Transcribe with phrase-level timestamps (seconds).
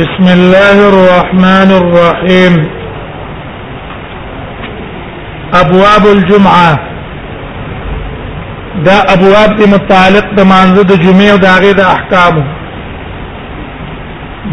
[0.00, 2.52] بسم الله الرحمن الرحيم
[5.62, 6.72] ابواب الجمعه
[8.86, 12.34] دا ابواب دي متعلق د مانزه د جمعې او د هغه د احکام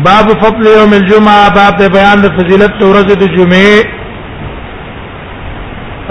[0.07, 3.77] باب فضل يوم الجمعه باب د بیان د فضیلت ورځ د جمعې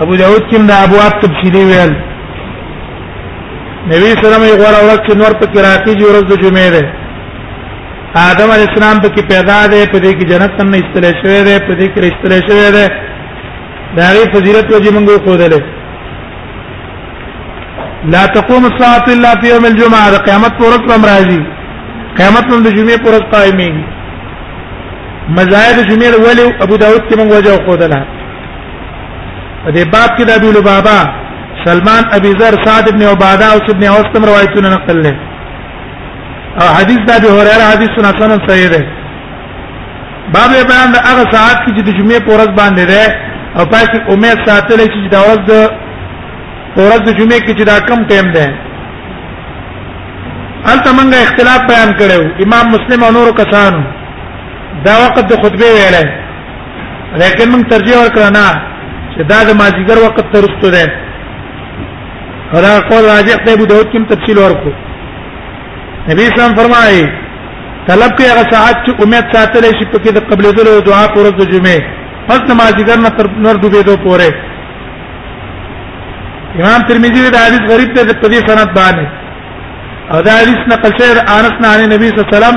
[0.03, 1.93] ابو داود کوم د ابواب تفصیلی ویل
[3.89, 6.87] نبی سلام یې غواړه ورځ نور په کراتی جوړه د جمعې ده
[8.17, 11.43] آدم علی السلام په کې پیدا دی په دې کې جنت تم نه استلې شوی
[11.45, 12.87] دی په دې کې استلې شوی دی
[13.97, 15.61] دا غي فضیلت وجه موږ خو دلې
[18.13, 21.41] لا تقوم الساعه الا في يوم الجمعه دا قیامت پر ورځ پر راځي
[22.19, 23.85] قیامت پر د جمعې پر ورځ قائمېږي
[25.37, 28.03] مزاید جمعې ولی ابو داود کې موږ وجه خو دلې
[29.65, 30.99] په دې باب کې د ابو لبابا
[31.65, 35.28] سلمان ابي ذر سعد بن عباده او ابن اوس تم روایتونه نقل لري
[36.63, 38.81] او حدیث د ابي هريره حدیث حسن صحیح ده
[40.35, 43.03] باب بیان د هغه ساعت کې چې د جمعې په ورځ باندې ده
[43.59, 45.55] او پای کې امید ساتل چې دا ورځ د
[46.87, 48.47] ورځ د جمعې کې چې دا کم ټیم ده
[50.71, 53.81] ان تمنګ اختلاف بیان کړو امام مسلم او نورو کسانو
[54.87, 56.05] دا وخت د خطبه ویلې
[57.23, 58.47] لیکن موږ ترجیح ورکړه نه
[59.13, 60.85] چې دا د مازیګر وخت ترسته ده
[62.53, 64.73] هر هغه راجح دی بده کوم تفصیل ورکړو
[66.11, 67.01] نبی اسلام فرمایي
[67.89, 71.27] طلب کې هغه ساعت چې امید ساتلې شي په کې د قبلې دلو دعا پر
[71.41, 71.79] د جمعې
[72.29, 74.31] پس نمازګر نه تر نور دوبې دو پورې
[76.61, 79.07] امام ترمذی دا حدیث غریب ته په دې سند باندې
[80.13, 82.57] او دا حدیث نقل شعر انس نه عن نبی صلی الله علیه وسلم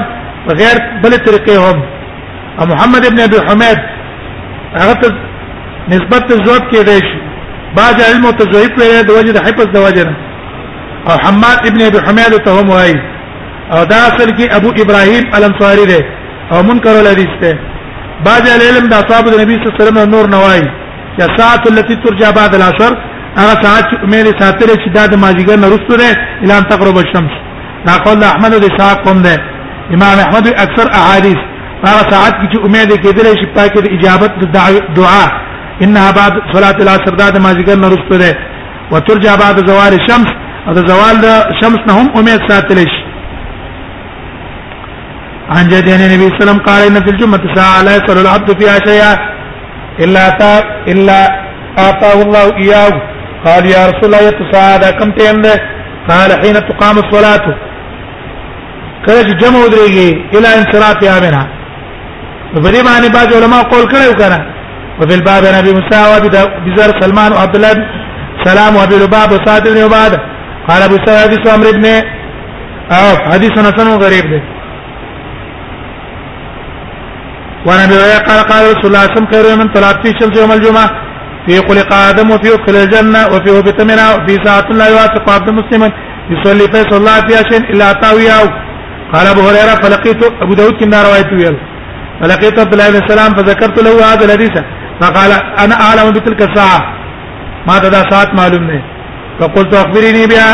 [0.50, 1.80] بغیر بل طریقې هم
[2.60, 3.80] او محمد ابن ابي حمید
[4.82, 5.12] هغه ته
[5.94, 7.18] نسبت زوب کې دی شي
[7.80, 10.06] بعض علم او تزویق لري د وجه د حفظ د وجه
[11.10, 12.98] او حماد ابن ابي حمید ته هم وایي
[13.75, 16.00] او دا اصل کې ابو ابراهيم الانصاري دی
[16.52, 17.52] او منکر الحديث دی
[18.27, 20.61] بعض علم د اصحاب نبی صلی الله علیه وسلم نور نوای
[21.20, 22.92] یا ساعت التي ترجى بعد العصر
[23.42, 26.08] هغه ساعت مې ساتره چې دا د ماجیګر نه رسو ده
[26.42, 27.33] اعلان تقرب الشمس
[27.87, 29.36] دا قول احمد د اسحاق قوم ده
[29.95, 31.39] امام احمد اکثر احادیث
[31.87, 34.52] هغه ساعت چې امید کېدل شي پاکه د اجابت د
[34.98, 35.23] دعا
[35.83, 38.31] انها بعد صلاه العصر دا د ماجیګر نه رسو ده
[38.92, 40.30] وترجى بعد زوال الشمس
[40.67, 41.27] او د زوال د
[41.61, 43.02] شمس نه هم امید ساتل شي
[45.58, 47.92] عن جد ان يعني النبي صلى الله عليه وسلم قال ان في الجمعه ساعه لا
[47.95, 49.16] يصل العبد فيها شيئا
[50.00, 51.45] الا اتى الا
[51.80, 53.02] اعطاه الله اياه
[53.45, 55.48] قال يا رسول الله يتساعد كم تيند
[56.10, 57.56] قال حين تقام الصلاه
[59.08, 61.20] کله جمع ودريجي الى انصراف منها
[62.54, 64.40] بنا په بعض العلماء قول کړي وکړه
[65.02, 66.17] وفي الباب انا مساوى
[66.66, 67.73] بزر سلمان وعبد الله
[68.45, 70.20] سلام وابي لباب وسعد بن عباده
[70.67, 74.42] قال ابو سعد بن عمرو بن او آه، حديث حسن غريب ده
[77.67, 80.52] وانا بيوي قال قال رسول الله صلى الله عليه وسلم خير من في الشمس يوم
[80.58, 80.89] الجمعه
[81.48, 85.83] في خلق ادم وفي اكل الجنه وفي هبت منها وفي ساعه لا يوافق عبد مسلم
[86.33, 88.39] يصلي في صلاة في شيء الا تاويه
[89.14, 91.58] قال ابو هريره فلقيت ابو داود كنا روايته يل
[92.22, 94.52] فلقيت عبد الله بن سلام فذكرت له هذا الحديث
[95.02, 95.32] فقال
[95.64, 96.82] انا اعلم بتلك الساعه
[97.67, 98.82] ما تدا ساعات معلوم
[99.39, 100.52] فقلت اخبرني بها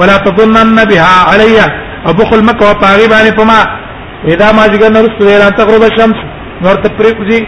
[0.00, 1.58] ولا تظنن بها علي
[2.06, 3.60] ابو خلمك وطاغي بني فما
[4.28, 6.18] اذا ما جئنا رسول الى ان تغرب الشمس
[6.64, 7.40] ورته پریکوزي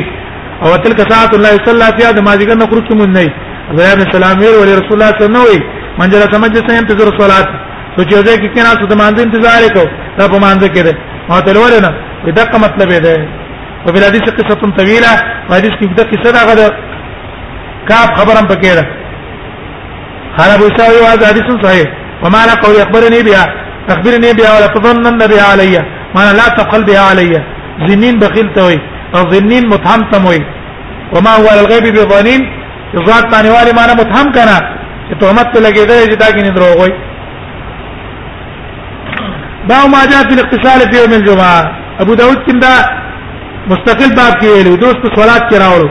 [0.64, 3.26] او تلك ساعه الله صلى فيها د ماجر نه خروج کوم نه
[3.72, 5.62] الله ابن سلام ویل ول رسول الله صلی الله علیه
[6.00, 7.48] من جرا سمجھ سے انتظار صلات
[7.96, 9.88] سو چې ځکه کې نه ستاسو مانځ انتظار وکړو
[10.20, 10.94] دا په مانځ کې ده
[11.30, 11.92] ما ته ولول نه
[12.40, 13.16] دغه مطلب ده
[13.86, 15.12] په بل حدیث قصه طويله
[15.58, 16.68] حدیث کې دغه قصه ده غره
[17.90, 18.86] کاف خبرم پکې ده
[20.38, 21.86] خراب وساوي واز حدیث صحیح
[22.24, 23.46] وما لا قول اخبرني بها
[23.94, 25.74] اخبرني بها ولا تظنن بها علي
[26.16, 27.34] ما لا تقل بها علي
[27.88, 28.78] ظنين بخيل توي
[29.16, 30.42] او ظنين متهم تموي
[31.16, 32.42] وما هو على الغيب بظنين
[33.08, 34.58] ذات باندې والي ما نه متهم کنا
[35.08, 36.92] چې تهمت لګیدل چې دا کې نه دروغ وي
[39.70, 41.60] باب ما جاء في الاغتسال في يوم الجمعه
[42.02, 42.74] ابو داود کندا
[43.72, 45.90] مستقل باب کې ویلو دوست صلات کې راوړو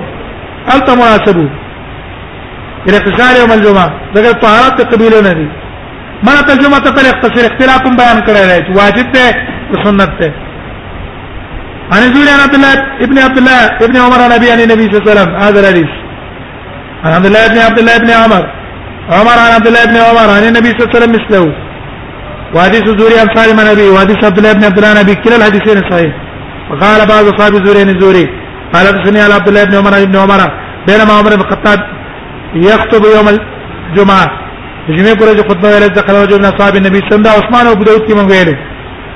[0.74, 1.46] التمناسبو
[2.88, 5.48] الاغتسال يوم الجمعه دغه طهارت قبيله نه دي
[6.26, 9.24] ما ترجمه ته اختصار اختلاف بیان کړی دی واجب دی
[9.84, 10.30] سنت دی
[11.92, 12.74] عن زوري عن عبد الله
[13.04, 15.90] ابن عبد الله ابن عمر عن ابي عن النبي صلى الله عليه وسلم هذا الحديث
[17.04, 18.42] عن عبد الله ابن عبد الله ابن عمر
[19.18, 21.44] عمر عن عبد الله ابن عمر عن النبي صلى الله عليه وسلم مثله
[22.54, 25.36] وحديث زوري عن سالم عن ابي وحديث عبد الله ابن عبد الله عن ابي كلا
[25.36, 26.12] الحديثين صحيح
[26.70, 28.26] وقال بعض اصحاب زوري ان زوري
[28.72, 30.40] قال حدثني عن عبد الله ابن عمر ابن عمر
[30.88, 31.78] بينما عمر بن الخطاب
[32.54, 34.28] يخطب يوم الجمعه
[34.96, 37.66] جمعه پر جو خطبه ویل د خلوج بن اصحاب النبي صلی الله علیه وسلم عثمان
[37.74, 38.50] ابو داود کی مونږ ویل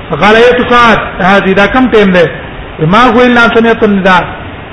[0.09, 0.99] فقال ایت ساعت
[1.29, 2.23] هذه دا کم ټیم ده
[2.93, 4.23] ما هو الا سمعت النداء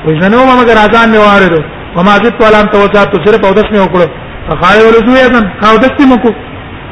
[0.07, 1.61] وزنو ما مگر اذان می واردو
[1.97, 4.07] وما زدت ولا انت وزات صرف او دس می وکړو
[4.49, 6.31] فقال ولذو اذن او دس می کو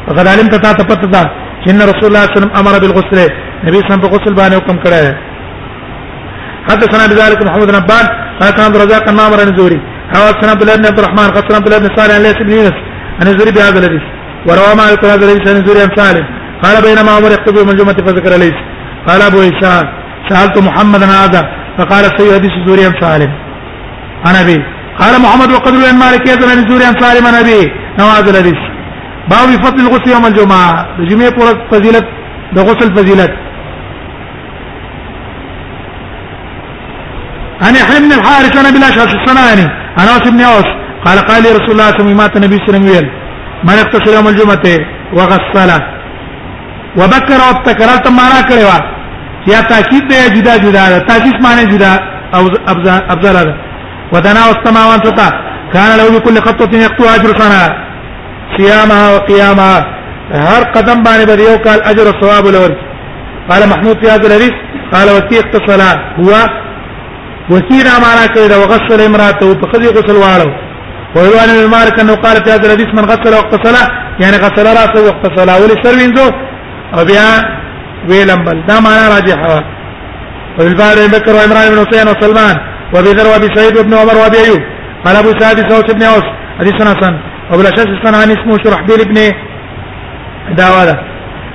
[0.06, 1.22] فقد علمت تا تپت دا
[1.70, 3.18] ان رسول الله صلی الله علیه وسلم امر بالغسل
[3.66, 5.06] نبی صلی الله غسل باندې حکم کړی
[6.70, 8.04] حدثنا بذلك محمد بن عبان
[8.40, 9.80] قال كان رزاق النامر الزوري
[10.12, 12.78] حدثنا عبد الله بن عبد الرحمن قال عبد الله بن صالح عليه بن يونس
[13.22, 14.00] أن الزهري بهذا الذي
[14.48, 16.24] وروى ما يقول هذا الذي أن الزهري عن سالم
[16.62, 18.54] قال بينما عمر يخطب من الجمعة فذكر ليس
[19.08, 19.86] قال أبو هشام
[20.28, 21.42] سألت محمدا هذا
[21.78, 23.30] فقال سيء حديث الزهري عن سالم
[24.26, 24.64] عن أبي
[25.00, 28.30] قال محمد وقد روي عن مالك يزن عن الزهري عن سالم عن أبي نوع هذا
[28.30, 28.52] الذي
[29.30, 32.00] باب فضل الغسل يوم الجمعة بجميع طرق فزيلة
[32.52, 33.28] بغسل فزيلة
[37.62, 40.68] عن يحيى بن الحارث عن ابي الاشعث السناني عن اوس بن اوس
[41.06, 43.06] قال قال رسول الله صلى الله عليه وسلم ويل
[43.68, 44.66] من اغتسل يوم الجمعه
[45.16, 45.70] وغسل
[46.98, 48.66] وبكر وابتكر تم معنا کړي
[49.52, 51.92] یا تاکید دی جدا جدا ده تاکید معنی جدا
[52.34, 52.40] او
[53.12, 53.54] ابزار ده
[54.12, 55.28] ودنا والسماوات تطا
[55.74, 57.60] كان له بكل خطوه يقطع اجر سنه
[58.56, 59.84] صيامها وقيامها
[60.32, 62.70] هر قدم باندې به یو کال اجر او ثواب لور
[63.50, 64.52] قال محمود في هذا الحديث
[64.92, 65.82] قال وثيق اغتسل
[66.20, 66.32] هو
[67.50, 70.50] وثينا معنا کړي ده وغسل امراته په خدي غسل واړو
[71.16, 73.76] ويروان المار كانه قال في هذا الحديث من غسل واغتسل
[74.22, 76.28] يعني غسل راسه واغتسل ولسر وينزو
[76.98, 77.28] وبيا
[78.10, 79.64] ويلم بل ده معنى راجحه
[80.60, 82.56] وبالبار بكر وعمران بن حسين وسلمان
[82.94, 84.62] وبذر وابي سعيد وابن عمر وابي ايوب
[85.04, 86.24] قال ابو سعد سوس بن اوس
[86.60, 87.14] حديث حسن
[87.52, 87.90] وبلا شك
[88.22, 89.18] عن اسمه شرحبيل بن
[90.60, 90.88] داوود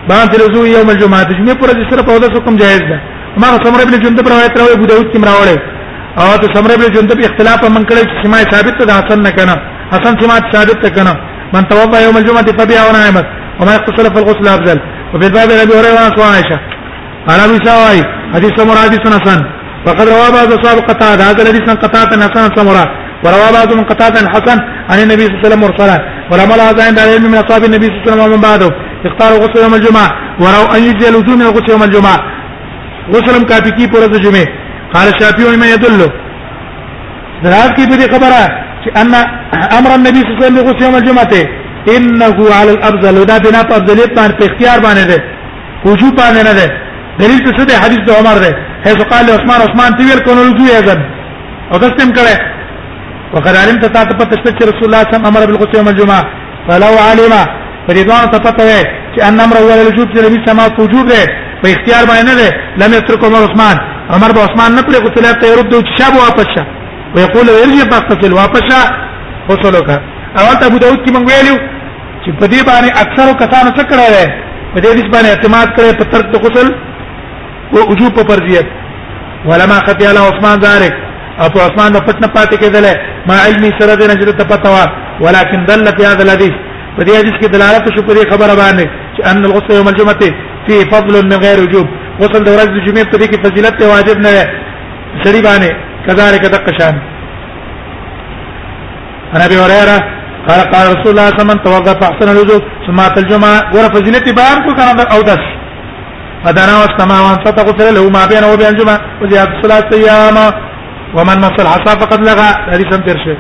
[0.10, 2.98] بان في رزو يوم الجمعه تجمع پر د سره په داسو کوم جائز ده
[3.42, 5.58] ما سمر ابن جندب روایت راوي ابو داود کی مراوله
[6.20, 6.90] او آه، د سمره بن
[7.22, 9.56] په اختلاف من کړي چې سماع ثابت ته حسن نه کنا
[9.94, 11.14] حسن سماع ثابت ته کنا
[11.54, 13.26] من توضا يوم الجمعه فبها ونعمت
[13.60, 14.78] وما اقتصر في الغسل افضل
[15.14, 16.58] وفي الباب ابي هريره وعائشه
[17.28, 18.02] قال ابي سواي
[18.36, 19.40] حديث سمره حديث حسن
[19.86, 22.86] فقد روى بعض اصحاب قتاده هذا الحديث الذي سن قتاده حسن سمره
[23.26, 24.58] وروى بعض من قتاده حسن
[24.92, 25.98] عن النبي صلى الله عليه وسلم مرسلا
[26.32, 28.70] والعمل هذا عند العلم من اصحاب النبي صلى الله عليه وسلم ومن بعده
[29.08, 30.10] اختاروا غسل يوم الجمعه
[30.44, 31.38] وروا ان يجزي الوجوب
[31.74, 32.20] يوم الجمعه
[33.16, 34.48] غسل كافي كي پورز الجمعه
[34.94, 36.00] قال الشافعي ما يدل
[37.44, 38.44] دلالت کی بری خبره
[38.84, 39.14] چې ان
[39.80, 41.34] امر النبي صلى الله عليه وسلم بغسل يوم الجمعه
[41.96, 45.20] انه على الافضل دا بنا په افضلیت باندې اختیار باندې ده
[45.86, 46.68] وجوب باندې نه ده
[47.20, 48.52] دلیل په څه دی حدیث د عمر ده
[48.86, 51.00] حيث قال عثمان عثمان تیل کونه لجو یزن
[51.72, 52.36] او دستم کړه
[53.34, 56.24] وقد علمت تات پته چې رسول الله صلی الله امر بالغسل يوم الجمعه
[56.68, 57.34] فلو علم
[57.88, 58.84] فرضوان ته پته
[59.16, 61.24] چې ان امر اول الوجوب چې نبی سما وجوب ده
[61.64, 63.78] په اختیار باندې نه ده لم يترك عمر عثمان
[64.12, 66.64] عمر به عثمان نه پرې غوښتل ته يرد چې شاب واپس شه
[67.16, 68.82] ويقول ارجع فاستقل واپس شه
[69.50, 69.90] وصلوك
[70.40, 71.56] اول ته ابو داود کې مونږ ویلو
[72.24, 74.28] چې په دې باندې اکثر کسانو څه کړی دی
[74.74, 76.68] په دې باندې اعتماد کړی په ترک د غسل
[77.74, 78.68] او وجوب په فرضیت
[79.48, 80.94] ولما خطي على عثمان ذلك
[81.46, 82.86] ابو عثمان په پټنه پاتې کېدل
[83.28, 84.86] ما علمي سره دې نه چې ته پتاوه
[85.24, 86.54] ولكن دل في هذا الحديث
[86.98, 88.86] په دې حدیث کې دلالت شو په دې خبره باندې
[89.16, 90.26] چې ان الغسل يوم الجمعه
[90.68, 91.88] فيه فضل من غير وجوب
[92.24, 94.44] غسل د ورځ د جمعې په دې کې فضیلت ته واجب نه دی
[95.24, 95.70] سړي باندې
[96.08, 96.96] کذالک د قشان
[99.36, 99.98] انا به ورايره
[100.48, 103.88] قال قال رسول الله صلى الله عليه وسلم توضا فاحسن الوضوء ثم اتى الجمعه ور
[103.96, 105.44] فضیلت بیان کو کنه او دس
[106.46, 110.36] فدنا والسماء فتغفر له ما بينه وبين الجمعه وزياده الصلاه ايام
[111.16, 113.38] ومن مس الحصى فقد لغى حدیث هم تیر شوی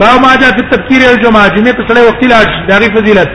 [0.00, 3.30] باب ما جاء في التبكير الجمعه جمعه په سړی وخت لاج دغه فضیلت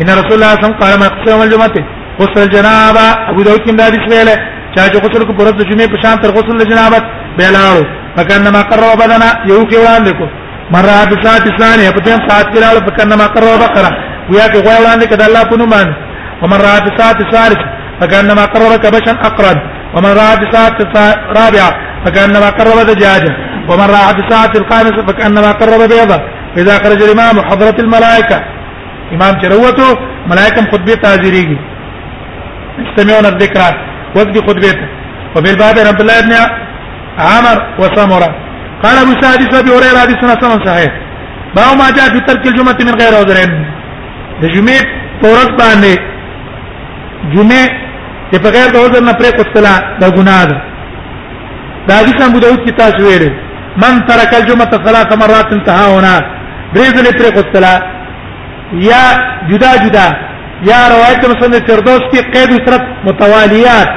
[0.00, 3.62] ان رسول الله صلى الله عليه وسلم قال ما اقسم الجمعه غسل جنابة ابو داود
[3.66, 4.30] کې دا حدیث ویل
[4.74, 7.04] چا چې غسل کو پرد جمعه په شان تر غسل جنابت الجنابت
[7.38, 7.84] بلاړو
[8.16, 10.26] فکان ما قرب بدنا یو کې وړاندې کو
[10.74, 13.90] مرا د سات اسلام په دې سات کې لاړ فکان ما قرب بقره
[14.30, 15.94] ویا کې وړاندې کړه الله په نوم باندې
[16.42, 17.60] ومرا د سات ثالث
[18.00, 19.58] فكان ما قرب كبشا اقرب
[19.94, 21.70] ومن راى بساعة رابعة
[22.04, 23.32] فكان ما قرب دجاجة
[23.68, 26.18] ومن راى بساعة الخامسة فكان ما قرب بيضة
[26.56, 28.42] فاذا خرج الامام حضرة الملائكة
[29.16, 29.98] امام چروته
[30.30, 31.58] ملائکه خطبه تعذيريږي
[32.80, 33.60] يستمعون الذكر
[34.16, 34.88] وفد خطبته
[35.36, 36.32] وفي الباب عبد الله بن
[37.26, 38.30] عامر وسمره
[38.82, 40.90] قال ابو سعد ابي هريره حديثنا سنن صحيح
[41.56, 43.38] باو ما جاء في ترك الجمعه من غير عذر
[44.42, 44.80] د جمعې
[45.22, 45.94] فورت باندې
[47.34, 47.62] جمعې
[48.32, 50.58] د بغیر د عذر نه پرې کوستلا د ګناه ده
[51.88, 53.24] دا دي څنګه د کتاب ویل
[53.82, 56.14] من ترک الجمعه ثلاث مرات انتهى هنا
[56.74, 57.74] بریزل پرې کوستلا
[58.90, 59.02] یا
[59.50, 60.06] جدا جدا
[60.70, 63.90] یا روایت مسند فردوس کی قید وسرت متوالیات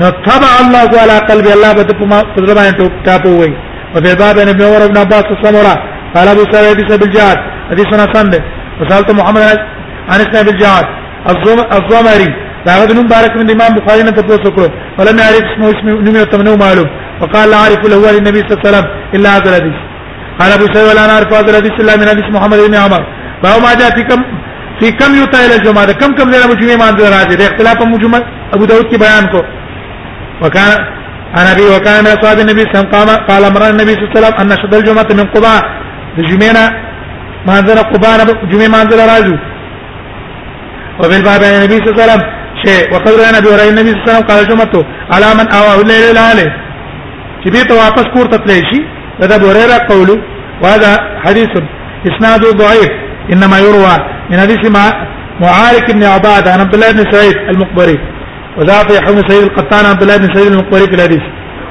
[0.00, 3.52] نو تبع الله على قلب الله بدما تدرما انتو تابو وي
[3.94, 5.74] وفي باب ابن عمر بن عباس السمرة
[6.14, 7.38] قال ابو سعيد بن بالجهاد
[7.70, 8.32] حديثنا سند
[8.80, 9.42] وسالت محمد
[10.12, 10.86] عن اسم بالجهاد
[11.78, 12.30] الزمري
[12.66, 16.36] داغه نوم بارک من امام بخاری نه تاسو کړو ولم يعرف اسمه اسم نوم ته
[16.48, 16.88] نو معلوم
[17.22, 19.76] وقال عارف له هو النبي صلى الله عليه وسلم الا هذا الحديث
[20.38, 23.02] قال ابو سعيد ولا نعرف هذا الحديث الا من حديث محمد بن عمر
[23.42, 24.20] فهو ما جاء في كم
[24.80, 27.76] فی کم یو تایل الجمعه ده کم کم ځای به جمعه باندې راځي د اختلاف
[27.80, 28.20] په مجمع
[28.54, 29.40] ابو داود کې بیان کو
[30.42, 30.74] وکانا
[31.38, 34.26] انا ابي وكان من اصحاب النبي صلى الله عليه وسلم قال امر النبي صلى الله
[34.26, 35.60] عليه وسلم ان شد الجمعه من قباء
[36.18, 36.64] الجمعه
[37.46, 38.14] منظر قباء
[38.52, 39.36] جمعه منظر راجو
[41.00, 42.22] وبالباب عن النبي صلى الله عليه وسلم
[42.64, 44.72] شيء وقد راى النبي صلى الله عليه وسلم قال الجمعه
[45.14, 46.48] على من اوى الليل الاله
[47.42, 48.80] چې دې ته واپس کور ته تللی شي
[49.20, 50.10] دا ابو هريره قول
[50.62, 50.90] وهذا
[51.24, 51.48] حديث
[52.06, 52.92] اسناده ضعيف
[53.32, 53.94] انما يروى
[54.30, 54.60] من حديث
[55.46, 57.98] معارك بن عباده عن عبد الله بن سعيد المقبري
[58.58, 61.22] وذهب يحيى بن سعيد القطان عبد الله بن سعيد المقبري في الحديث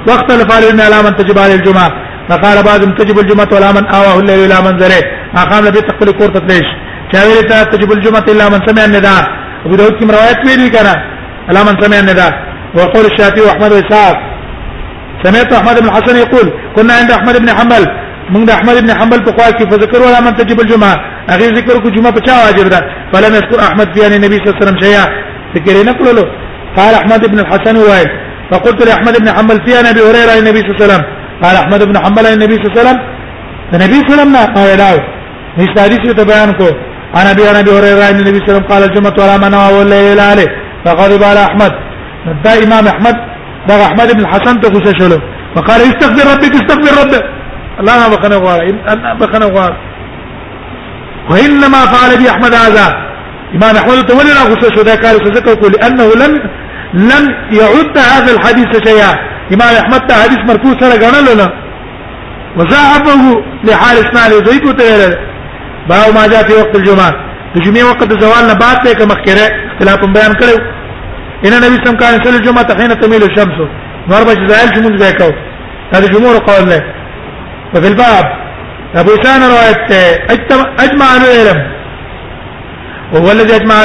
[0.07, 1.89] واختلف العلم على من تجب عليه الجمعه
[2.29, 5.01] فقال بعضهم تجب الجمعه ولا من اواه الليل الى منزله
[5.49, 6.67] قام لبيت تقبل كورت ليش
[7.49, 9.23] لا تجب الجمعه الا من سمع النداء
[9.65, 10.71] ابو داود كم روايات بھی نہیں
[11.49, 12.31] الا من سمع النداء
[12.75, 14.15] ويقول الشافعي واحمد واسحاق
[15.23, 17.83] سمعت احمد بن الحسن يقول كنا عند احمد بن حنبل
[18.33, 20.97] من احمد بن حنبل كيف فذكروا لا من تجب الجمعه
[21.31, 22.79] هغه ذکر کو جمعہ پچا واجب ده
[23.11, 25.05] فلم يذكر احمد في ان النبي صلى الله عليه وسلم شيئا
[25.55, 26.23] ذکر نه لو
[26.77, 28.07] قال احمد بن الحسن قال
[28.51, 31.03] فقلت لاحمد بن حنبل في ان ابي هريره النبي صلى الله عليه وسلم
[31.43, 32.99] قال احمد بن حنبل النبي صلى الله عليه وسلم
[33.75, 36.67] النبي صلى الله عليه وسلم قال له حدیث ته بیان کو
[37.19, 39.53] انا ابي انا ابي هريره ان النبي صلى الله عليه وسلم قال الجمعه ولا من
[39.77, 40.49] ولا الا عليه
[40.85, 41.73] فغضب على احمد
[42.45, 43.15] دا امام احمد
[43.69, 45.17] دا احمد بن الحسن ته غوسه شلو
[45.55, 47.23] فقال استغفر ربك استغفر ربك
[47.79, 48.59] الله ما بخنه غوار
[48.93, 49.73] انا بخنه غوار
[51.31, 52.85] وانما فعل بي احمد هذا
[53.55, 56.33] امام احمد تولى غصه شو ده قال ذكر لانه لم
[56.93, 57.25] لم
[57.59, 59.11] يعد هذا الحديث شيئا
[59.53, 61.49] امام احمد حديث حدیث مرفوع سره غنل نه
[62.57, 65.17] وزاحبه لحارس مالي ضيقه
[65.89, 67.13] باو ما جاء في وقت الجمعه
[67.55, 70.57] الجمعه وقت الزوال بعد ته مخكره اختلاف بيان کړو
[71.45, 73.57] ان النبي صلى الله عليه وسلم الجمعه حين تميل الشمس
[74.09, 75.21] ضرب جزائل جمود ذاك
[75.93, 76.81] هذا جمهور قال له
[77.75, 78.42] وفي الباب
[79.01, 80.01] ابو سان روایت ته
[80.85, 81.59] اجماع العلم
[83.13, 83.75] وهو الذي اجمع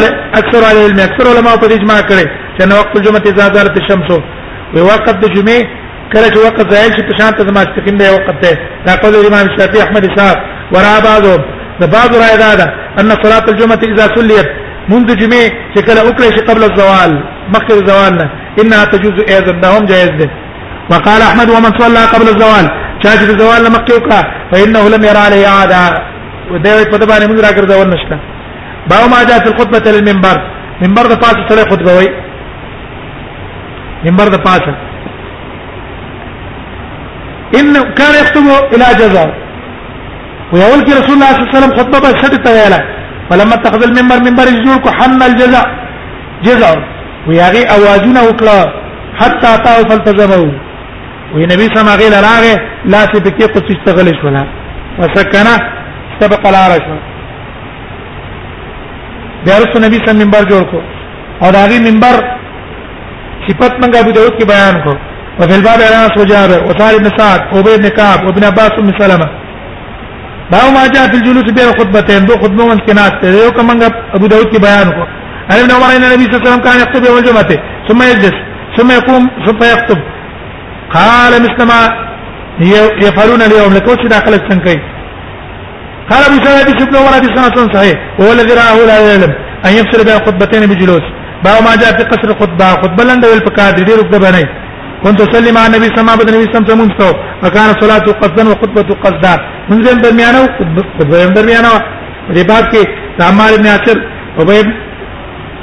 [0.40, 2.24] اكثر اهل العلم اكثر علماء په اجماع کړي
[2.58, 4.10] چې وقت الجمعه اذا زالت الشمس
[4.74, 5.60] وي وقت د جمعه
[6.14, 8.52] کله چې وقت زایل شي په شان ته زما استقیم به وقت ته
[8.86, 10.36] دا قول امام شافعي احمد اسحاق
[10.74, 11.34] ورا بعضو
[11.80, 12.66] د بعض رائے دا ده
[13.00, 14.48] ان صلاه الجمعه اذا صليت
[14.92, 17.10] منذ جمعه چې کله وکړي شي قبل الزوال
[17.54, 18.26] مخکې الزوال نه
[18.62, 20.28] انها تجوز اذا لهم جائز ده
[20.90, 22.68] وقال احمد ومن صلى قبل الزوال
[23.02, 24.20] چا چې زوال مکه وکړه
[24.52, 25.86] فإنه لم يرى عليه عادا
[26.52, 28.16] ودوی په دبانې موږ راګرځول نشته
[28.90, 30.36] باو ما جاء في الخطبه للمنبر
[30.82, 32.08] منبر د پاسه سره خطبه وای
[34.04, 34.72] منبر د پاسه
[37.58, 37.66] ان
[37.98, 39.28] كان يخطب الى جزر
[40.52, 42.80] ويقول رسول الله صلى الله عليه وسلم خطبه شد طويله
[43.30, 45.64] فلما اتخذ المنبر منبر الجزر حن الجزع
[46.46, 46.76] جزر
[47.28, 48.58] ويغي اوازونه وكلا
[49.20, 50.50] حتى طاف فالتزموا
[51.34, 52.54] وی نبی سم هغه لراغه
[52.84, 54.42] لا چې پکې قص استغل شولا
[54.98, 55.54] وسکنه
[56.20, 56.86] سبق العرش
[59.44, 60.80] بیا رسول نبی سم منبر جوړ کو
[61.42, 62.16] او هغه منبر
[63.48, 64.96] صفات منګه ابو داود کې بیان کو
[65.38, 69.28] وفي الباب عن سجابه وثار بن سعد وابي بن كعب وابن عباس بن سلمة
[70.50, 73.82] باو ما جاء في الجلوس بين خطبتين دو خطبه من كنات يو كمان
[74.16, 75.02] ابو داود کی بیان کو
[75.50, 78.36] ان ابن عمر ان النبي صلى الله عليه وسلم كان يخطب يوم الجمعه ثم يجلس
[78.78, 79.98] ثم يقوم ثم يخطب
[80.96, 81.78] قال مسلمه
[83.06, 84.80] يفعلون اليوم لكو چې داخله څنګه کوي
[86.10, 89.32] قال ابو سعيد بن عمر حديث حسن صحيح هو الذي راه لا يعلم
[89.66, 91.04] ان يفصل بين خطبتين بجلوس
[91.44, 94.42] باو ما جاء في قصر خطبه خطبه لند ويل پکار دي ډیر خطبه نه
[95.04, 97.10] كنت اصلي مع النبي صلى الله عليه وسلم تمون سو
[97.42, 99.34] وكان صلاته قصدا وخطبته قصدا
[99.70, 101.70] من زين درمیانه خطبه درمیانه
[102.34, 102.80] دې باب کې
[103.30, 103.98] عمار بن عاصر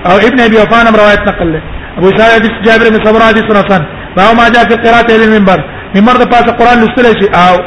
[0.10, 1.62] او ابن ابي وفان روایت نقل له
[1.98, 3.82] ابو سعيد جابر بن صبره حديث حسن
[4.16, 5.60] فهو ما جاء في قراءة المنبر
[5.96, 7.60] منبر د باس قران لستل شي او آه.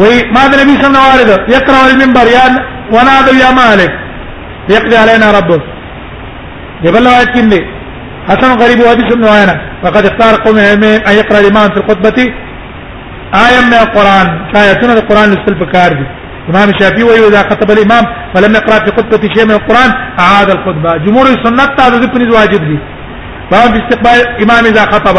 [0.00, 2.46] وي ما د نبی الله عليه وسلم يقرأ المنبر يا
[2.94, 3.92] ونادوا يا مالك
[4.74, 5.60] يقضي علينا ربه
[6.84, 7.60] جبل روایت لي
[8.28, 10.82] حسن غريب حدیث ابن عینا وقد اختار قوم ان
[11.20, 12.18] يقرأ الامام في الخطبه
[13.46, 16.06] آية من القرآن فآياتنا القرآن للسلف كاردي
[16.44, 19.90] الإمام الشافعي وهي إذا خطب الإمام ولم يقرأ في خطبة شيء من القرآن
[20.24, 22.78] أعاد الخطبة جمهور السنة هذا ذكر واجب دي
[23.54, 25.16] باب استقبال امام اذا خطب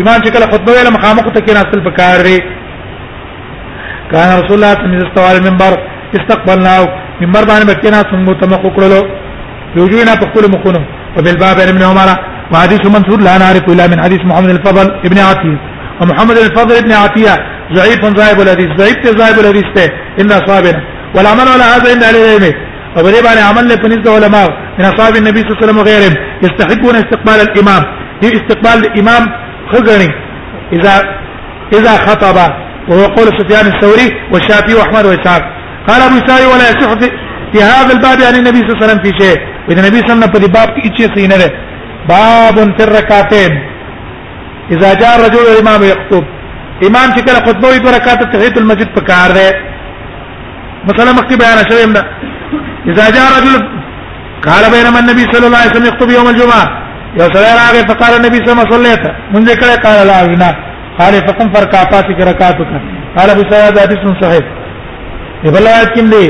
[0.00, 2.38] امام چې کله خطبه ویله مخامخ ته کې ناستل پکار لري
[4.12, 5.72] کان رسول الله صلی الله علیه وسلم منبر
[6.18, 6.72] استقبلنا
[7.22, 9.00] منبر باندې مکه ناس موږ ته مخ کړلو
[9.78, 10.80] یوجینا په خپل مخونو
[11.16, 12.08] وبالباب ابن يعني عمر
[12.64, 15.58] حدیث منصور لا نعرف الا من حديث محمد الفضل ابن عتيه
[16.00, 17.34] ومحمد الفضل ابن عتيه
[17.78, 19.64] ضعيف ضعيف الحديث ضعيف ضعيف الحديث
[20.20, 20.74] ان صابر
[21.14, 25.40] والعمل على هذا ان عليه او دې باندې عمل له پنځه علماء من اصحاب النبي
[25.40, 26.14] صلى الله عليه وسلم وغيرهم
[26.46, 27.82] يستحقون استقبال الامام
[28.22, 29.22] هي استقبال الامام
[29.72, 30.08] خغني
[30.76, 30.94] اذا
[31.78, 32.36] اذا خطب
[32.88, 35.42] وهو قول سفيان الثوري والشافعي واحمد واسحاق
[35.88, 36.90] قال ابو سعيد ولا يصح
[37.52, 39.36] في هذا الباب عن النبي صلى الله عليه وسلم في شيء
[39.68, 41.48] وان النبي صلى الله عليه وسلم في باب کې څه نه ده
[42.14, 43.52] باب في الركعتين
[44.74, 46.24] اذا جاء الرجل الامام يخطب
[46.88, 49.46] امام چې کله خطبه وي برکات تحیت المسجد پکار ده
[50.88, 51.84] مثلا مخکې بیان شوی
[52.90, 53.60] اذا جاء رجل
[54.48, 56.64] قال بينما النبي صلى الله عليه وسلم يخطب يوم الجمعه
[57.18, 60.50] یو سره راغی فقال النبي صلى الله عليه وسلم منذ کړه قال لا وینا
[60.98, 62.70] قال فقم فرقا فاتك ركعتك
[63.18, 64.44] قال ابو سعيد حديث صحيح
[65.46, 66.24] يبلغ كم لي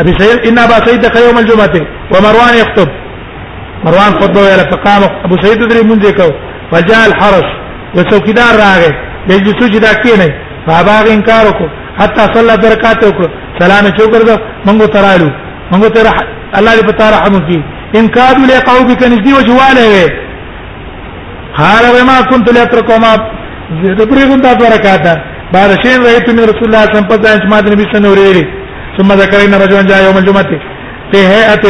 [0.00, 1.76] ابي سعيد ان ابا سعيد دخل يوم الجمعه
[2.14, 2.88] ومروان يخطب
[3.84, 6.30] مروان خطبه ولا فقام ابو سعيد دري منذ كو
[6.72, 7.48] فجاء الحرس
[7.96, 8.92] وسوكدار راغي
[9.32, 10.28] يجلسوا جدا كينه
[10.66, 11.58] فابا انكارك
[12.00, 13.08] حتى صلى بركاته
[13.62, 14.34] سلام چې وکړو
[14.66, 15.28] موږ ترالو
[15.72, 16.06] موږ تر
[16.58, 17.58] الله دې پتا رحم کی
[18.00, 20.06] ان کادو له قاو بک نږدې وجواله وي
[21.58, 23.12] حال ما كنت لاتركو ما
[24.00, 25.14] ذبري كنت اتركاتا
[25.52, 28.24] بعد شيء رأيت من رسول الله صلى الله عليه وسلم ما النبي صلى الله عليه
[28.30, 28.50] وسلم
[28.98, 30.52] ثم ذكر ان رجلا جاء يوم الجمعه
[31.12, 31.64] في هيئه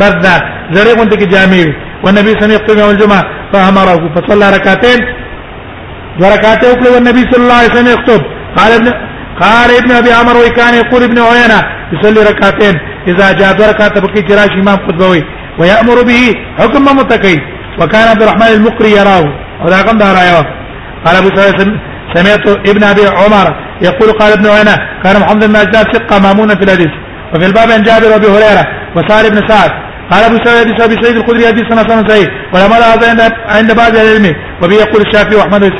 [0.00, 0.36] بذة
[0.76, 1.58] زري كنت جامع
[2.04, 5.00] والنبي صلى الله عليه وسلم يخطب يوم الجمعه فامره فصلى ركعتين
[6.22, 8.20] وركعتين وكل والنبي صلى الله عليه وسلم يخطب
[8.58, 8.72] قال
[9.44, 11.60] قال ابن ابي عمر وكان يقول ابن عينه
[11.92, 12.74] يصلي ركعتين
[13.08, 15.22] اذا جاء ركعه بقي جراش امام قدوي
[15.58, 17.36] ويامر به حكم متقي
[17.80, 19.24] وكان عبد الرحمن المقري يراه
[19.64, 20.42] ولا قم رايه
[21.04, 21.58] قال ابو سعيد
[22.14, 23.46] سمعت ابن ابي عمر
[23.82, 26.90] يقول قال ابن عينه كان محمد بن عجلان ثقه مامونا في الحديث
[27.34, 28.64] وفي الباب عن جابر وابي هريره
[28.96, 29.70] وسعد بن سعد
[30.10, 34.74] قال ابو سعيد ابي سعيد الخدري سنه سنه صحيح ولما هذا عند بعض العلم وبه
[34.74, 35.72] يقول الشافعي واحمد بن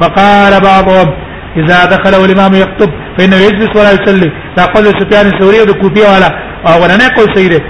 [0.00, 1.27] وقال بعضهم
[1.60, 6.30] اذا دخل الامام يخطب فانه يجلس ولا يصلي دا قول سفيان الثوري د کوفي والا
[6.68, 7.60] او ورنه قول صحیح ده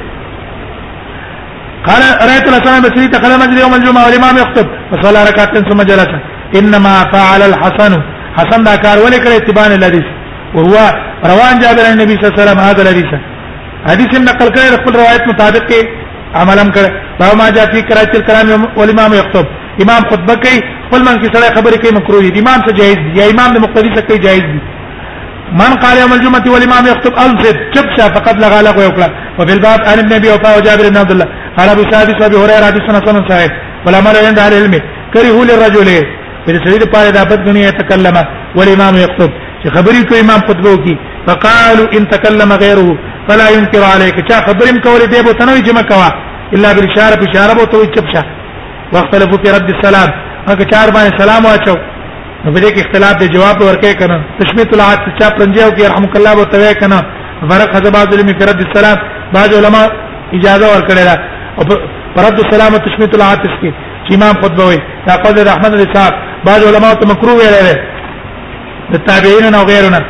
[1.88, 6.10] قال رايت الحسن البصري دخل مسجد يوم الجمعه والامام يخطب فصلى ركعتين ثم جلس
[6.58, 7.92] انما فعل الحسن
[8.38, 10.06] حسن دا کار ولې کړ اتباع الحديث
[10.54, 10.76] وهو
[11.32, 13.10] روان جابر النبي صلى الله عليه وسلم هذا الحديث
[13.90, 15.78] حدیث نقل کړي خپل روایت مطابق کې
[16.40, 16.84] عملم کړ
[17.20, 19.46] باب ما جاء في قراءه الكلام والامام يخطب
[19.82, 23.10] امام خطبه کوي خپل من کې سره خبرې کوي مکروه دي امام ته جائز دي
[23.20, 24.60] یا امام د مقتدی سره کوي جائز دي
[25.60, 29.98] من قال يوم الجمعة والإمام يخطب أنصت جبسا فقد لغى لغو يقلع وفي الباب عن
[30.02, 31.26] ابن أبي وفاء وجابر بن عبد الله
[31.58, 33.46] قال أبو سعد وأبي هريرة حديثنا صلى الله عليه
[33.86, 34.74] وسلم عند أهل العلم
[35.14, 35.88] كرهوا للرجل
[36.46, 38.16] في سيد قال إذا بدن يتكلم
[38.58, 39.30] والإمام يخطب
[39.64, 39.68] چې
[40.08, 40.94] کوي امام خطبه کوي
[41.26, 42.88] فقالوا ان تكلم غيره
[43.28, 46.10] فلا ينكر عليك چا خبرې کولې دی به تنوي جمع کوا
[46.54, 48.22] الا بالاشاره بشاره به تو چپشا
[48.92, 50.10] واختلفوا في رد السلام
[50.50, 51.76] هغه چار باندې سلام واچو
[52.44, 56.32] نو بلې کې اختلاف دی جواب ورکې کنه تشمیت العاد چا پرنجو کې رحمک الله
[56.38, 56.98] او توې کنه
[57.50, 58.98] ورق حزباد المکرد السلام
[59.34, 59.82] بعض علما
[60.36, 61.14] اجازه ورکړه دا
[61.58, 61.62] او
[62.16, 63.72] پرد السلام او تشمیت العاد کې
[64.06, 66.14] چې امام خطبه وي دا قول رحمت الله صاحب
[66.48, 67.74] بعض علما ته مکروه ویل دي
[68.92, 70.00] د تابعین او غیرنا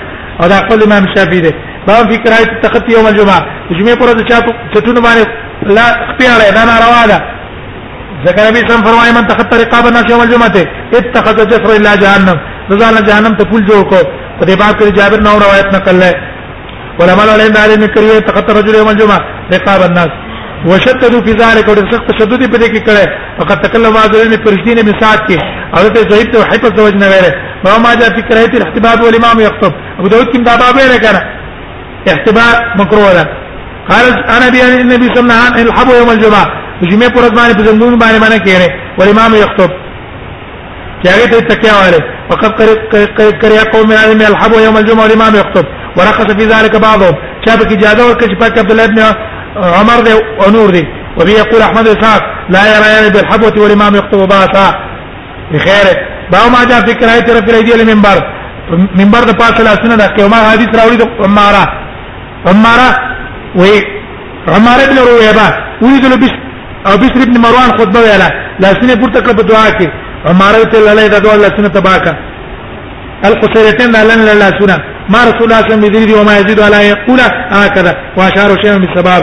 [0.41, 1.53] او دا قول امام شافعی دی
[1.87, 3.39] باب فکرایت تخطی یوم الجمعه
[3.79, 5.25] جمعه پر د چاپ چتون باندې
[5.79, 7.19] لا اختیار نه ناروا ده
[8.27, 10.61] ذکر نبی صلی الله علیه من تخت رقاب الناس یوم الجمعه
[10.99, 12.39] اتخذ جسر الا جهنم
[12.71, 13.99] رضان جهنم ته پول جوړ کو
[14.41, 16.15] په دې باب کې جابر نو روایت نقل لای
[17.03, 19.19] علماء علیه دار نکریه تخت رجل یوم الجمعه
[19.55, 20.11] رقاب الناس
[20.67, 23.07] وشددوا في ذلك اور سخت تشدد په دې کې کړه
[23.41, 25.39] فقط تکلم حاضرین فرشتین می سات کې
[25.79, 27.33] او ته زهید او حفظ زوج نه ویره
[27.65, 31.17] ما ما جاء في كراهيه الاحتباب والامام يخطب ابو داود كم دابا بينه كان
[32.13, 33.25] احتباب مكروه
[33.91, 37.65] قال انا بي النبي صلى الله عليه وسلم الحبوا يوم الجمعه جمعه پر ځمانه په
[37.69, 39.71] زندون باندې باندې کېره ول امام یخطب
[41.05, 42.53] چاغه ته تکیا وره فقط
[43.43, 47.15] کریا قوم عالم الحب يوم الجمعه والامام يخطب ورقص في ذلك بعضهم
[47.47, 48.99] شاب اجازه وكش بك عبد الله بن
[49.57, 50.85] عمر ده ونور ده
[51.19, 54.65] وبه يقول احمد اسحاق لا يرى بالحبوه والامام يخطب باسا
[55.53, 55.87] بخير
[56.33, 58.19] باو ما جاء في كرايه طرف الايدي المنبر
[58.99, 61.65] منبر د پاسه لاسونه د قیامت حدیث راوړي د عماره
[62.51, 62.89] عماره
[63.61, 63.77] وي
[64.55, 65.47] عماره بن رويبه
[65.83, 66.48] ولد له
[66.87, 68.29] او بشر ابن مروان خطبه ویلا
[68.63, 69.87] لاسونه پورته کړ په دعا کې
[70.31, 72.13] عمره ته لاله دا دعا لاسونه تباکا
[73.29, 74.77] القصيرتين لن لاسونه
[75.13, 77.21] ما رسول الله صلى الله عليه وسلم وما يزيد على يقول
[77.63, 79.23] هكذا واشار شيئا بالسباب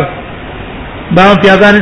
[1.16, 1.76] باو في اذان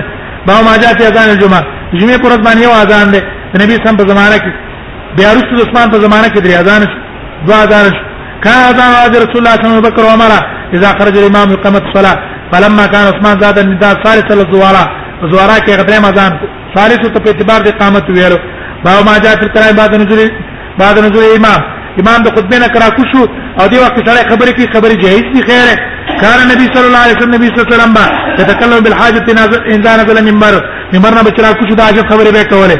[0.47, 1.63] باو ما جاء في اذان الجمعه
[1.99, 3.19] جمعه پر باندې یو اذان ده
[3.61, 4.51] نبی سم په زمانہ کې
[5.17, 6.81] بیا رسول عثمان په زمانہ کې درې اذان
[7.47, 7.85] دوا اذان
[8.43, 8.91] کان اذان
[9.25, 10.39] رسول الله صلى الله عليه وسلم بکر عمره
[10.75, 12.15] اذا خرج الامام اقامت الصلاه
[12.53, 16.31] فلما كان عثمان زاد النداء ثالث الزوارة زوارا کې غدري مزان
[16.75, 18.37] ثالث ته په اعتبار د قامت ویلو
[18.85, 20.29] با ما جاء فی القران بعد نزول
[20.79, 21.61] بعد نزول امام
[22.01, 23.23] امام د خطبه نه کرا کو شو
[23.59, 25.75] او دی وخت سره خبرې کی خبرې جهیز دي خیره
[26.23, 27.95] کار نبی صلی الله علیه وسلم نبی صلی الله علیه وسلم
[28.51, 29.23] تکلم بالحاجه
[29.75, 30.53] انسان نزل منبر
[30.93, 32.79] منبر نه بچرا کو شو دا عجب خبرې به کوله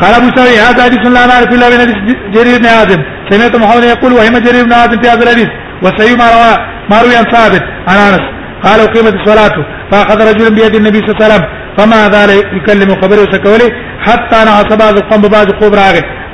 [0.00, 1.90] قال ابو سعيد هذا حديث لا نعرف الا من
[2.34, 5.48] جرير بن عازم سمعت محمد يقول وهم جرير بن عازم في هذا الحديث
[5.84, 6.52] وسيما روى
[6.90, 8.31] ما روي عن ثابت عن انس
[8.64, 9.52] قال اقيمت الصلاه
[9.92, 11.44] فاخذ رجل بيد النبي صلى الله عليه وسلم
[11.78, 13.68] فما زال يكلم خبره سكولي
[14.00, 15.78] حتى نعس بعض القوم ببعض قبر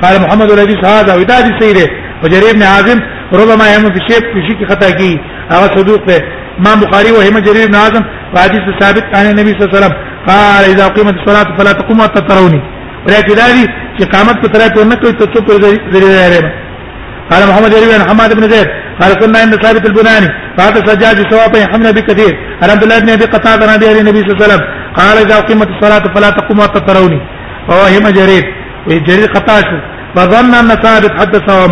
[0.03, 1.89] قال محمد الحديث هذا وإذا السيد
[2.23, 2.99] وجرير بن عازم
[3.33, 4.89] ربما يهم في شيء في شيء خطا
[5.51, 6.19] هذا صدوق ہے
[6.59, 8.03] امام بخاری وهم جرير بن عازم
[8.35, 9.95] وحديث ثابت عن النبي صلى الله عليه وسلم
[10.27, 12.61] قال اذا اقيمت الصلاه فلا تقوموا حتى تروني
[13.07, 13.67] ولكن ذلك
[13.99, 15.53] چې قامت په طرف ورنه کوي ته څو پر
[15.93, 16.49] ذریعہ
[17.31, 18.67] قال محمد يروي عن حماد بن زيد
[19.01, 23.25] قال كنا عند ثابت البناني فاتى السجاد بثوابه يحمنا بكثير عن عبد الله بن ابي
[23.25, 24.61] قتاده عن النبي صلى الله عليه وسلم
[24.99, 27.19] قال اذا اقيمت الصلاه فلا تقوموا حتى تروني
[27.67, 28.43] فوهم جرير
[28.87, 29.79] وجرير قطاشه
[30.15, 31.71] فظن ان ثابت حدثهم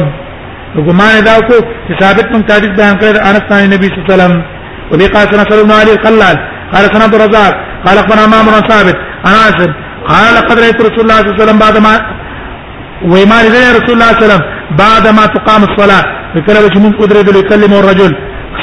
[0.77, 1.53] وقمان دا کو
[1.89, 4.43] چې ثابت کوم حدیث بیان کړی انس باندې نبی صلی الله عليه وسلم
[4.91, 6.37] وبي قال سنه سلم علي الخلال
[6.73, 7.53] قال سنه عبد الرزاق
[7.85, 9.71] قال اخبرنا امام ثابت عن عاصم
[10.09, 11.93] قال لقد رايت رسول الله صلى الله عليه وسلم بعد ما
[13.13, 14.43] ويمان رسول الله صلى الله عليه وسلم
[14.81, 16.03] بعد ما تقام الصلاه
[16.35, 18.11] فكره چې موږ ادري يكلم الرجل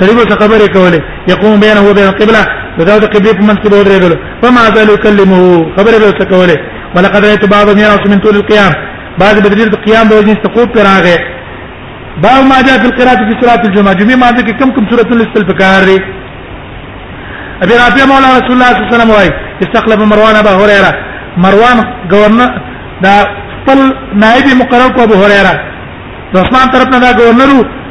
[0.00, 1.00] سړي به خبرې کولې
[1.32, 2.42] يقوم بينه وبين القبله
[2.78, 5.40] وذا القبله په منځ کې به ادري دل فما زال يكلمه
[5.76, 6.56] خبرې به کولې
[6.96, 8.72] ولقد رايت بعضهم يرى من طول القيام
[9.20, 11.18] بعض بدري القيام به وجه تقوب پر راغې
[12.24, 15.42] باب ما جاء في القراءة في صلاة الجمعة جمعة ما ذكر كم كم سورة الاستل
[15.50, 15.98] فكاري
[17.62, 19.28] ابي رافع مولى رسول الله صلى الله عليه وسلم واي
[19.64, 20.92] استخلف مروان ابا هريرة
[21.44, 21.78] مروان
[22.12, 22.50] گورنر
[23.04, 23.14] دا
[23.54, 23.80] خپل
[24.22, 25.54] نائب مقرر کو ابو هريره
[26.34, 27.50] د عثمان طرف نه دا گورنر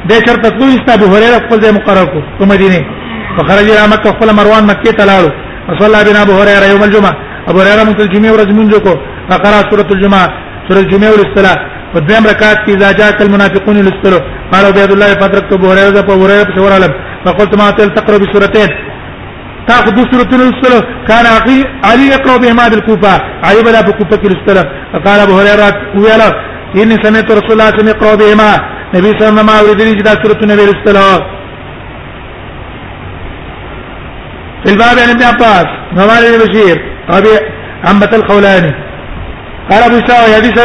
[0.09, 2.79] د چرته تلو ایستا به هره خپل ځای مقرر کو په مدینه
[3.35, 5.29] فخرج الى مکه خپل مروان مکه ته لاړو
[5.69, 7.13] وصلى بنا ابو هريره يوم الجمعه
[7.49, 8.93] ابو هريره موږ ته جمعه ورځ مونږ کو
[9.29, 10.25] فقرا سوره الجمعه
[10.67, 11.53] سوره الجمعه ولستلا
[11.93, 14.19] په دویم رکعت کې اذا جاءك المنافقون لستلو
[14.53, 16.93] قال عبد الله فدرك ابو هريره ابو هريره شور علم
[17.25, 18.71] فقلت ما تل تقرا بسورتين
[19.67, 20.73] تاخذ سورة الرسل
[21.09, 21.25] كان
[21.89, 23.13] علي يقرأ بهما بالكوفة
[23.47, 24.57] علي بلا بالكوفة الرسل
[25.05, 26.29] قال أبو هريرة ويلا
[26.81, 28.51] ان سمعت رسول الله صلى الله عليه وسلم يقرا بهما
[28.95, 30.73] نبی صلی الله عليه وسلم اوریدلی چې دا سورتونه ویل
[34.65, 35.67] في الباب عن ابن عباس
[35.99, 36.77] نوال بن بشير
[37.15, 37.39] ربيع
[37.89, 38.73] عمة الخولاني
[39.69, 40.55] قال ابو اسحاق حديث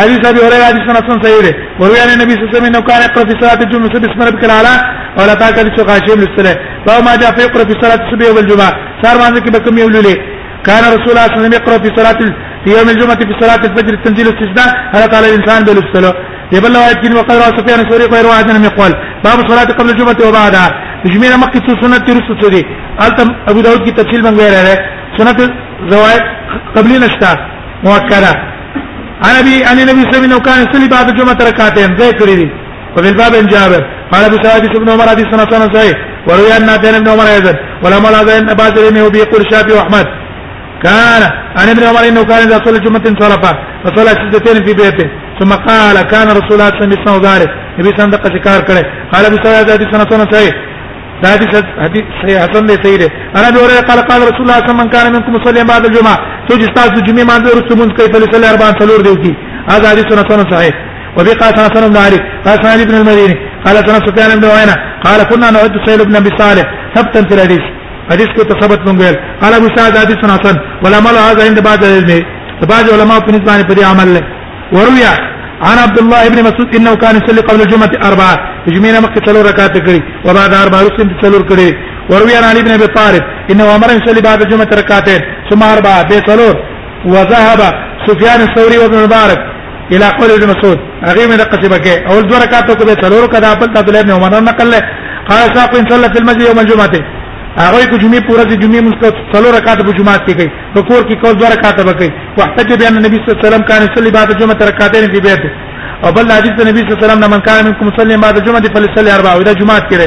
[0.00, 3.00] حديث ابي هريره حديث حسن سيده وروي عن النبي صلى الله عليه وسلم انه قال
[3.08, 4.74] اقرا في صلاه الجمعه بسم ربك الاعلى
[5.18, 9.26] ولا تاكل الشيخ هاشم للصلاه فهو ما جاء اقرا في صلاه الصبح والجمعه صار ما
[9.36, 10.18] ذكر بكم يوم الليل
[10.68, 12.20] كان رسول الله صلى الله عليه وسلم يقرأ في صلاة
[12.64, 16.14] في يوم الجمعة في صلاة الفجر التنزيل والاستسقاء هذا قال الإنسان بل الصلاة
[16.56, 18.92] يبلغ آيات وقال رواه سفيان الثوري وغير واحد لم يقول
[19.24, 20.68] باب صلاة قبل الجمعة وبعدها
[21.04, 22.62] تجميل مكة سنة رسل سودي
[23.04, 24.82] ألتم أبو داود کی تفصیل من غيره سنة
[25.18, 25.38] سنت
[25.92, 26.22] زوائد
[26.76, 27.30] قبلی نشتا
[27.84, 28.32] مؤكدة
[29.26, 32.48] عن ابي عن النبي صلى الله عليه وسلم كان يصلي بعد الجمعة ركعتين زي كريدي
[32.96, 35.96] وفي الباب ان جابر قال ابو سعيد بن عمر حديث سنه سنه صحيح
[36.28, 36.64] وروي ان
[37.02, 40.06] بن عمر ايضا ولما لا زين ابا العلم وبيقول الشافعي واحمد
[40.86, 41.22] كان
[41.60, 43.44] عن ابن عمر انه كان اذا صلى جمعه انصرف
[43.84, 45.08] فصلى سجدتين في بيته
[45.40, 48.86] ثم قال كان رسول الله صلى الله عليه وسلم ذلك نبي صلى الله عليه وسلم
[49.12, 50.54] قال ابي سعيد هذه سنه سنه سعيد
[51.24, 51.50] حديث
[52.18, 54.74] صحيح حسن دي صحیح دے انا ابو هريره قال قال رسول الله صلى الله عليه
[54.74, 56.16] وسلم من كان منكم صلى بعد الجمعه
[56.48, 59.32] توجد استاذ الجمعه ما ذور سمون كيف يصلي اربع صلور ديوتي
[59.72, 60.74] هذا هذه سنه صحيح
[61.18, 64.74] وفي قال سنه سنه بن علي قال سنه بن المديني قال سنه سفيان بن عيينه
[65.06, 66.64] قال كنا نعد سيد بن ابي صالح
[66.96, 67.64] ثبتا في الحديث
[68.10, 71.82] حدیث کو تثبت مونږ ویل قال ابو سعد حدیث حسن ولا مل هذا عند بعض
[71.88, 72.10] العلم
[72.72, 74.22] بعض علماء په نسبت باندې په عمل له
[74.76, 75.12] ورویا
[75.68, 78.34] عن عبد الله ابن مسعود انه كان يصلي قبل الجمعه اربعه
[78.74, 81.68] جمعه مکه څلور رکعات کړي او بعد اربعه رسم څلور کړي
[82.10, 86.18] ورویا عن علي ابن ابي طالب انه امر يصلي بعد الجمعه ركعتين ثم اربعه به
[86.28, 86.54] څلور
[87.14, 87.60] وذهب
[88.06, 89.40] سفيان الثوري وابن مبارك
[89.94, 93.50] الى قول ابن مسعود هغه مې دقه سبکه اول دوه رکعات کو به څلور کدا
[93.56, 94.70] خپل عبد الله ابن عمر نقل
[95.30, 97.20] قال ساق ان صلى في المسجد يوم الجمعه
[97.60, 101.02] هغه کو جمعې پورا د جمعې مسلط څلو رکعات په جمعات کې کوي په کور
[101.08, 104.10] کې کول دوه رکعات به کوي واحتج بان النبي صلی الله علیه وسلم کان يصلي
[104.18, 105.50] بعد الجمعه رکعتين في بيته
[106.04, 109.10] او بل حدیث النبي صلی الله عليه وسلم من كان منكم مصليا بعد الجمعه فليصلي
[109.18, 110.06] اربعه وده جمعه كده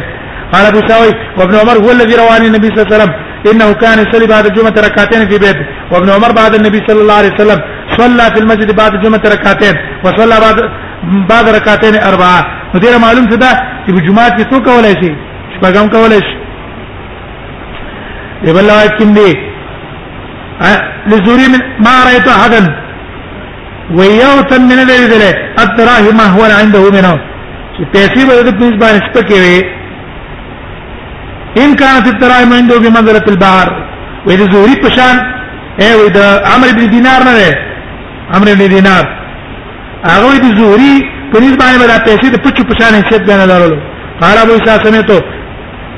[0.53, 3.11] قال ابو ساوي وابن عمر هو الذي روى عن النبي صلى الله عليه وسلم
[3.51, 7.33] انه كان يصلي بعد الجمعه ركعتين في بيته وابن عمر بعد النبي صلى الله عليه
[7.37, 7.59] وسلم
[7.99, 10.57] صلى في المسجد بعد الجمعه ركعتين وصلى بعد
[11.31, 12.39] بعد ركعتين اربعه
[12.73, 13.51] ودير معلوم ده
[13.85, 15.11] چې جمعه کې څوک کولای شي
[15.53, 16.35] شپږم کولای شي
[18.43, 19.29] بل روایت کې دی
[21.09, 22.61] لزوري من ما رايت احدا
[23.97, 27.13] ويوتا من الذي له الدراهم هو عنده منه
[27.77, 29.57] چې پیسې به د پنځ باندې سپکې وي
[31.57, 33.67] ان كانت الدراهم عنده بمنزله البحر
[34.27, 35.15] وې د زوري پشان
[35.81, 36.19] اے وې د
[36.55, 37.57] عمرو بن دینار نه ده
[38.35, 39.05] عمرو بن دینار
[40.05, 40.93] هغه د زوري
[41.33, 43.75] پنځ باندې به د پیسې د پچو پشان حیثیت بیان لرلو
[44.21, 45.09] قال ابو اسحاق سمعت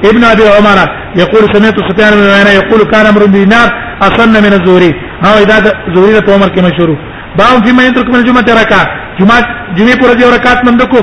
[0.09, 0.85] ابن ابي عمره
[1.21, 3.67] يقول سمعت سفيان بن عيينه يقول كان امر دينار
[4.07, 4.91] اصلا من الزهري
[5.23, 5.57] ها اذا
[5.95, 6.89] زهري ته عمر کې مشهور
[7.37, 8.83] باو فيما يترك من الجمعه ركعه
[9.19, 9.41] جمعه
[9.77, 10.99] جمعه پر دې رکعات مند کو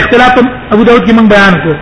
[0.00, 0.34] اختلاف
[0.74, 1.72] ابو داود کې من بیان کو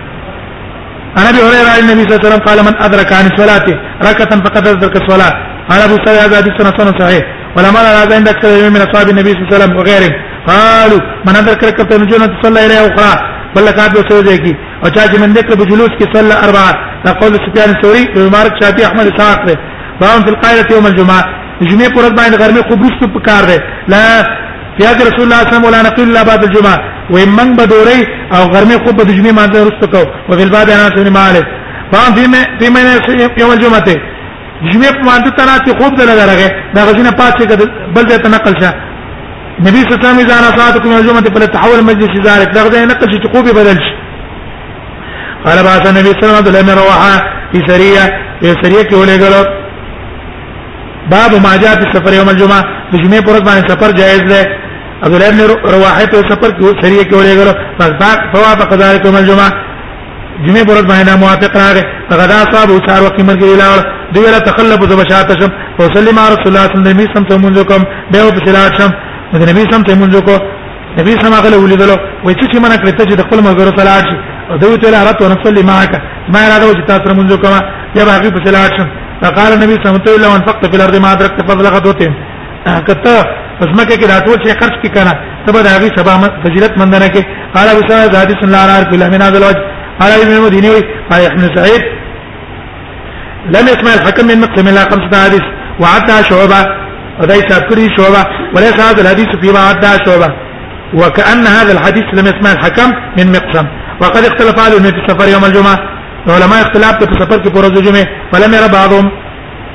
[1.18, 3.74] انا ابي هريره عن النبي صلى الله عليه وسلم قال من ادرك عن صلاته
[4.08, 5.32] ركعه فقد ادرك الصلاه
[5.74, 7.22] انا ابو سعيد هذا حديث حسن صحيح
[7.56, 10.12] ولما هذا عند اكثر من اصحاب النبي صلى الله عليه وسلم وغيرهم
[10.50, 13.12] قالوا من ادرك ركعه من الجنه صلى اليها اخرى
[13.54, 14.46] بل لك ابو سعيد
[14.84, 16.72] او چا چې من ذکر بجلوس کې صلى اربعه
[17.08, 19.54] نقول سفيان الثوري ومارك شافعي احمد اسحاق ده
[20.00, 21.22] فهم في القاهره يوم الجمعه
[21.68, 23.58] جمعه پر باندې غرمه قبرص په کار ده
[23.92, 24.02] لا
[24.78, 26.78] فياج رسول الله صلى الله عليه وسلم بعد الجمعه
[27.14, 28.00] ومن بدوري
[28.36, 31.46] او غرمه خوب د جمعه باندې رستکو او بل بعد انا سن مالك
[31.92, 32.22] فهم في
[32.58, 32.84] في من
[33.40, 33.86] يوم الجمعه
[34.72, 37.64] جمعه په باندې تراته خوب دل درغه دا غزنه پاتې کده
[37.96, 38.70] بل ځای ته نقل شه
[39.66, 42.84] نبی صلی الله علیه وسلم اذا انا صلاتكم الجمعه فلا تحول مجلس ذلك دا غزنه
[42.92, 43.93] نقل چې خوبي بدل شي
[45.44, 47.14] قال بعث النبي صلى الله عليه وسلم روحا
[47.52, 48.04] في سريه
[48.40, 49.35] في سريه کې ولګل
[51.11, 52.61] باب ما جاء في السفر يوم الجمعه
[52.92, 54.42] د جمعې پر ورځ باندې سفر جائز دی
[55.04, 57.48] عبد الله بن رواحه په سفر کې سريه کې ولګل
[58.35, 59.52] فوافق ذلك يوم الجمعه
[60.46, 64.38] جمعې پر ورځ باندې موافق راغی فغدا صاحب او سار وقت مرګ ویلا دی ولا
[64.38, 67.80] تخلف زبشات شم وسلم على رسول الله صلى الله عليه وسلم منذكم
[68.12, 68.90] به په صلات شم
[69.40, 70.37] د نبی سم ته منځو کو
[70.98, 74.18] نبی سم هغه ولیدلو وای چې منه کړته چې د خپل مګر صلات شي
[74.62, 75.92] دوی ته لاره ته نصلي معك
[76.35, 77.61] ما را دوی ته تاسو مونږ کوه
[77.96, 78.88] یا باقي په صلاح شم
[79.22, 82.14] فقال النبي صلى الله عليه وسلم انفقت في الارض ما ادركت فضل غدوتهم
[82.88, 83.18] کته
[83.78, 85.12] مکه کې راتو چې خرج کی کنه
[85.46, 87.22] تبه دا غي سبا فضیلت مندنه کې
[87.57, 89.61] قال ابو سعد حدیث الله علیه وسلم من هذا الوجه
[90.00, 90.70] قال ابن المديني
[91.11, 91.83] قال ابن سعيد
[93.57, 95.44] لم يسمع الحكم من مقسم الا خمس حديث
[95.83, 96.61] وعدا شعبة
[97.20, 98.22] وذي سابكري شعبة
[98.54, 100.30] وليس هذا الحديث فيما عدى شعبة
[100.94, 103.66] وكأن هذا الحديث لم يسمع الحكم من مقسم
[104.02, 105.78] وقد اختلف اهل في السفر يوم الجمعه
[106.28, 109.11] علماء اختلاف في السفر کې پروز جمعه فلم يرى بعضهم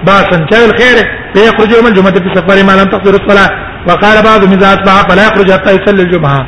[0.07, 0.97] باسا جاء الخير
[1.35, 3.49] فيخرج يوم الجمعه في السفر ما لم تقصر الصلاه
[3.87, 6.47] وقال بعضهم اذا اصبح فلا يخرج حتى يصلي الجمعه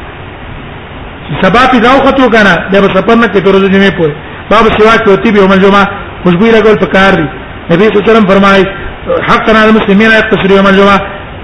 [1.43, 4.13] سبا پی داو خطو کنا د سفر نه کې پروز جمعه پورې
[4.51, 5.87] باب سوا کوتی به يوم الجمعه
[6.25, 7.25] خوشبو لګول پکار دي
[7.71, 8.65] نبی صلی الله علیه وسلم فرمایي
[9.29, 11.01] حقا على المسلمين يقتصر يوم الجمعه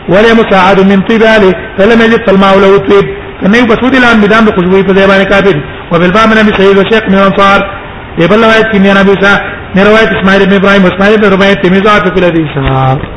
[0.09, 3.05] ولا مساعد من طباله فلم يجد فالماء له طيب
[3.41, 5.55] فنه بسود الان بدام خوشبو په ځای باندې کافر
[5.93, 7.59] وبالباء من ابي سعيد وشيخ من الانصار
[8.19, 9.41] يبلغ ايت كنيان ابي سعيد
[9.75, 13.16] من روايه اسماعيل بن ابراهيم واسماعيل بن ربيعه تميزات في الحديث